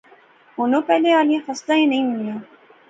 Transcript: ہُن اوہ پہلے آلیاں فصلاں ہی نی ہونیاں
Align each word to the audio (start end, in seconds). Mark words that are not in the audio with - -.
ہُن 0.55 0.71
اوہ 0.75 0.85
پہلے 0.89 1.09
آلیاں 1.19 1.45
فصلاں 1.47 1.77
ہی 1.79 1.85
نی 1.91 1.97
ہونیاں 2.05 2.39